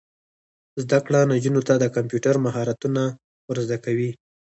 زده 0.83 0.99
کړه 1.05 1.19
نجونو 1.31 1.61
ته 1.67 1.73
د 1.77 1.85
کمپیوټر 1.95 2.35
مهارتونه 2.45 3.01
ور 3.47 3.57
زده 3.65 3.77
کوي. 3.85 4.11